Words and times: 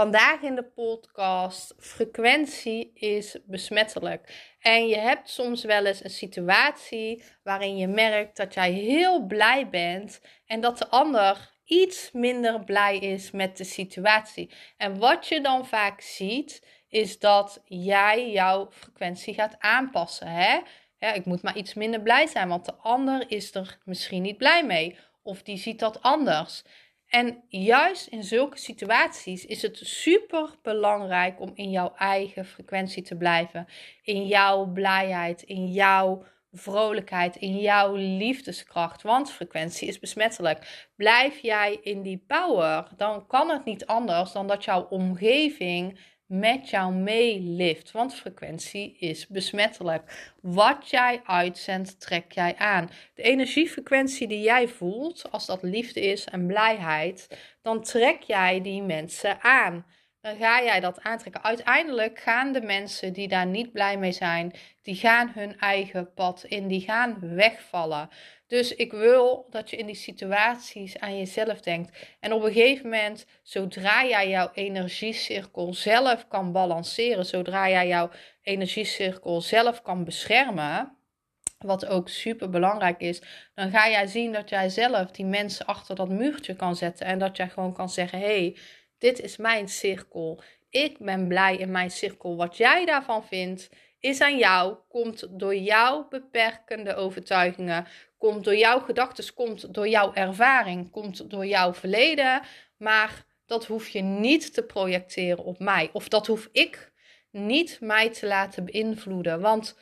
Vandaag 0.00 0.42
in 0.42 0.54
de 0.54 0.64
podcast: 0.64 1.74
frequentie 1.78 2.90
is 2.94 3.38
besmettelijk. 3.46 4.54
En 4.60 4.88
je 4.88 4.98
hebt 4.98 5.30
soms 5.30 5.64
wel 5.64 5.84
eens 5.84 6.04
een 6.04 6.10
situatie 6.10 7.24
waarin 7.42 7.76
je 7.76 7.86
merkt 7.86 8.36
dat 8.36 8.54
jij 8.54 8.72
heel 8.72 9.26
blij 9.26 9.68
bent 9.68 10.20
en 10.46 10.60
dat 10.60 10.78
de 10.78 10.88
ander 10.88 11.50
iets 11.64 12.10
minder 12.12 12.64
blij 12.64 12.98
is 12.98 13.30
met 13.30 13.56
de 13.56 13.64
situatie. 13.64 14.50
En 14.76 14.98
wat 14.98 15.26
je 15.26 15.40
dan 15.40 15.66
vaak 15.66 16.00
ziet, 16.00 16.66
is 16.88 17.18
dat 17.18 17.62
jij 17.64 18.30
jouw 18.30 18.70
frequentie 18.70 19.34
gaat 19.34 19.56
aanpassen. 19.58 20.28
Hè? 20.28 20.58
Ik 21.12 21.24
moet 21.24 21.42
maar 21.42 21.56
iets 21.56 21.74
minder 21.74 22.00
blij 22.00 22.26
zijn, 22.26 22.48
want 22.48 22.64
de 22.64 22.74
ander 22.74 23.30
is 23.30 23.54
er 23.54 23.78
misschien 23.84 24.22
niet 24.22 24.38
blij 24.38 24.64
mee. 24.64 24.98
Of 25.22 25.42
die 25.42 25.56
ziet 25.56 25.78
dat 25.78 26.02
anders. 26.02 26.64
En 27.10 27.42
juist 27.48 28.06
in 28.06 28.24
zulke 28.24 28.58
situaties 28.58 29.46
is 29.46 29.62
het 29.62 29.80
super 29.82 30.54
belangrijk 30.62 31.40
om 31.40 31.50
in 31.54 31.70
jouw 31.70 31.92
eigen 31.96 32.44
frequentie 32.44 33.02
te 33.02 33.16
blijven. 33.16 33.66
In 34.02 34.26
jouw 34.26 34.66
blijheid, 34.66 35.42
in 35.42 35.66
jouw 35.66 36.24
vrolijkheid, 36.52 37.36
in 37.36 37.58
jouw 37.58 37.94
liefdeskracht. 37.94 39.02
Want 39.02 39.30
frequentie 39.32 39.88
is 39.88 39.98
besmettelijk. 39.98 40.88
Blijf 40.96 41.38
jij 41.38 41.78
in 41.82 42.02
die 42.02 42.24
power, 42.26 42.88
dan 42.96 43.26
kan 43.26 43.48
het 43.48 43.64
niet 43.64 43.86
anders 43.86 44.32
dan 44.32 44.46
dat 44.46 44.64
jouw 44.64 44.82
omgeving 44.82 45.98
met 46.30 46.70
jou 46.70 46.94
meelift. 46.94 47.90
Want 47.90 48.14
frequentie 48.14 48.96
is 48.98 49.26
besmettelijk. 49.26 50.32
Wat 50.40 50.90
jij 50.90 51.20
uitzendt, 51.24 52.00
trek 52.00 52.32
jij 52.32 52.56
aan. 52.56 52.90
De 53.14 53.22
energiefrequentie 53.22 54.28
die 54.28 54.40
jij 54.42 54.68
voelt, 54.68 55.30
als 55.30 55.46
dat 55.46 55.62
liefde 55.62 56.00
is 56.00 56.24
en 56.24 56.46
blijheid, 56.46 57.38
dan 57.62 57.82
trek 57.82 58.22
jij 58.22 58.60
die 58.60 58.82
mensen 58.82 59.40
aan. 59.40 59.86
Dan 60.20 60.36
ga 60.36 60.62
jij 60.62 60.80
dat 60.80 61.00
aantrekken. 61.00 61.42
Uiteindelijk 61.42 62.18
gaan 62.18 62.52
de 62.52 62.60
mensen 62.60 63.12
die 63.12 63.28
daar 63.28 63.46
niet 63.46 63.72
blij 63.72 63.98
mee 63.98 64.12
zijn, 64.12 64.52
die 64.82 64.94
gaan 64.94 65.30
hun 65.34 65.58
eigen 65.58 66.14
pad 66.14 66.44
in, 66.44 66.68
die 66.68 66.80
gaan 66.80 67.34
wegvallen. 67.34 68.08
Dus 68.46 68.74
ik 68.74 68.92
wil 68.92 69.46
dat 69.50 69.70
je 69.70 69.76
in 69.76 69.86
die 69.86 69.94
situaties 69.94 70.98
aan 70.98 71.18
jezelf 71.18 71.60
denkt. 71.60 71.98
En 72.20 72.32
op 72.32 72.42
een 72.42 72.52
gegeven 72.52 72.84
moment, 72.84 73.26
zodra 73.42 74.04
jij 74.04 74.28
jouw 74.28 74.50
energiecirkel 74.54 75.74
zelf 75.74 76.28
kan 76.28 76.52
balanceren, 76.52 77.26
zodra 77.26 77.68
jij 77.68 77.88
jouw 77.88 78.10
energiecirkel 78.42 79.40
zelf 79.40 79.82
kan 79.82 80.04
beschermen, 80.04 80.96
wat 81.58 81.86
ook 81.86 82.08
super 82.08 82.50
belangrijk 82.50 83.00
is, 83.00 83.22
dan 83.54 83.70
ga 83.70 83.88
jij 83.88 84.06
zien 84.06 84.32
dat 84.32 84.48
jij 84.48 84.68
zelf 84.68 85.10
die 85.10 85.26
mensen 85.26 85.66
achter 85.66 85.94
dat 85.94 86.08
muurtje 86.08 86.56
kan 86.56 86.76
zetten 86.76 87.06
en 87.06 87.18
dat 87.18 87.36
jij 87.36 87.48
gewoon 87.48 87.72
kan 87.72 87.88
zeggen: 87.88 88.18
hé, 88.18 88.26
hey, 88.26 88.56
dit 89.00 89.20
is 89.20 89.36
mijn 89.36 89.68
cirkel. 89.68 90.42
Ik 90.70 90.98
ben 90.98 91.28
blij 91.28 91.56
in 91.56 91.70
mijn 91.70 91.90
cirkel. 91.90 92.36
Wat 92.36 92.56
jij 92.56 92.84
daarvan 92.84 93.24
vindt, 93.24 93.68
is 94.00 94.20
aan 94.20 94.38
jou, 94.38 94.76
komt 94.88 95.26
door 95.30 95.56
jouw 95.56 96.08
beperkende 96.08 96.94
overtuigingen, 96.94 97.86
komt 98.18 98.44
door 98.44 98.56
jouw 98.56 98.80
gedachten, 98.80 99.34
komt 99.34 99.74
door 99.74 99.88
jouw 99.88 100.14
ervaring, 100.14 100.90
komt 100.90 101.30
door 101.30 101.46
jouw 101.46 101.74
verleden. 101.74 102.42
Maar 102.76 103.24
dat 103.46 103.66
hoef 103.66 103.88
je 103.88 104.00
niet 104.00 104.54
te 104.54 104.62
projecteren 104.62 105.44
op 105.44 105.58
mij. 105.58 105.90
Of 105.92 106.08
dat 106.08 106.26
hoef 106.26 106.48
ik 106.52 106.92
niet 107.30 107.78
mij 107.80 108.10
te 108.10 108.26
laten 108.26 108.64
beïnvloeden. 108.64 109.40
Want 109.40 109.76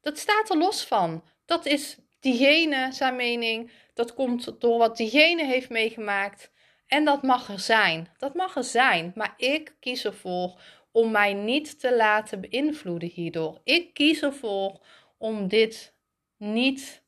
dat 0.00 0.18
staat 0.18 0.50
er 0.50 0.58
los 0.58 0.84
van. 0.84 1.24
Dat 1.44 1.66
is 1.66 1.96
diegene, 2.20 2.92
zijn 2.92 3.16
mening. 3.16 3.70
Dat 3.94 4.14
komt 4.14 4.60
door 4.60 4.78
wat 4.78 4.96
diegene 4.96 5.44
heeft 5.46 5.70
meegemaakt. 5.70 6.50
En 6.92 7.04
dat 7.04 7.22
mag 7.22 7.48
er 7.48 7.60
zijn. 7.60 8.08
Dat 8.18 8.34
mag 8.34 8.56
er 8.56 8.64
zijn. 8.64 9.12
Maar 9.14 9.34
ik 9.36 9.74
kies 9.80 10.04
ervoor 10.04 10.60
om 10.90 11.10
mij 11.10 11.32
niet 11.34 11.80
te 11.80 11.96
laten 11.96 12.40
beïnvloeden 12.40 13.08
hierdoor. 13.08 13.60
Ik 13.64 13.94
kies 13.94 14.22
ervoor 14.22 14.86
om 15.18 15.48
dit 15.48 15.94
niet 16.36 17.02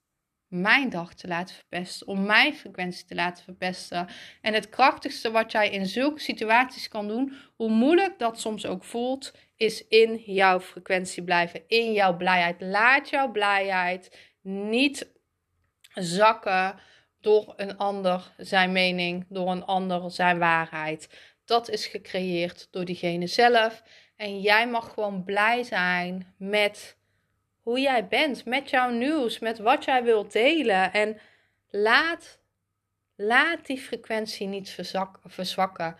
mijn 0.49 0.91
dag 0.91 1.15
te 1.15 1.29
laten 1.29 1.55
verpesten, 1.55 2.07
om 2.07 2.27
mijn 2.27 2.55
frequentie 2.55 3.05
te 3.05 3.15
laten 3.15 3.45
verpesten. 3.45 4.09
En 4.41 4.55
het 4.55 4.69
krachtigste 4.69 5.31
wat 5.31 5.53
jij 5.53 5.71
in 5.71 5.87
zulke 5.87 6.21
situaties 6.21 6.89
kan 6.89 7.09
doen, 7.09 7.33
hoe 7.57 7.71
moeilijk 7.71 8.19
dat 8.19 8.41
soms 8.41 8.67
ook 8.67 8.85
voelt, 8.85 9.33
is 9.57 9.89
in 9.89 10.17
jouw 10.17 10.61
frequentie 10.61 11.25
blijven, 11.25 11.63
in 11.67 11.93
jouw 11.93 12.17
blijheid. 12.17 12.61
Laat 12.61 13.09
jouw 13.09 13.31
blijheid 13.31 14.33
niet 14.43 15.13
zakken 15.95 16.81
door 17.25 17.53
een 17.57 17.77
ander 17.77 18.33
zijn 18.37 18.73
mening, 18.73 19.27
door 19.29 19.51
een 19.51 19.65
ander 19.65 20.11
zijn 20.11 20.39
waarheid. 20.39 21.09
Dat 21.45 21.69
is 21.69 21.87
gecreëerd 21.87 22.69
door 22.71 22.85
diegene 22.85 23.27
zelf. 23.27 23.83
En 24.17 24.41
jij 24.41 24.69
mag 24.69 24.93
gewoon 24.93 25.25
blij 25.25 25.63
zijn 25.63 26.35
met 26.39 26.97
hoe 27.61 27.81
jij 27.81 28.09
bent, 28.09 28.45
met 28.45 28.71
jouw 28.71 28.91
nieuws, 28.91 29.39
met 29.39 29.59
wat 29.59 29.85
jij 29.85 30.03
wilt 30.05 30.33
delen. 30.33 30.93
En 30.93 31.19
laat, 31.71 32.39
laat 33.17 33.67
die 33.67 33.79
frequentie 33.79 34.47
niet 34.47 34.77
verzwakken. 35.25 35.97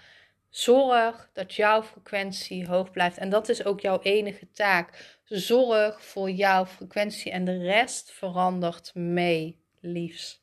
Zorg 0.49 1.31
dat 1.33 1.55
jouw 1.55 1.83
frequentie 1.83 2.67
hoog 2.67 2.91
blijft. 2.91 3.19
En 3.19 3.31
dat 3.31 3.49
is 3.49 3.65
ook 3.65 3.81
jouw 3.81 4.01
enige 4.01 4.51
taak. 4.51 5.19
Zorg 5.25 6.05
voor 6.05 6.31
jouw 6.31 6.67
frequentie 6.67 7.33
en 7.33 7.45
de 7.45 7.59
rest 7.59 8.13
verandert 8.13 8.95
mee, 8.95 9.59
liefs. 9.81 10.43